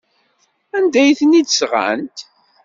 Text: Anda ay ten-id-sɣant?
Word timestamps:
Anda 0.77 0.99
ay 1.01 1.17
ten-id-sɣant? 1.19 2.17